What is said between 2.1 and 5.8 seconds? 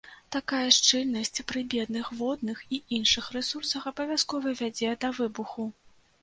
водных і іншых рэсурсах абавязкова вядзе да выбуху.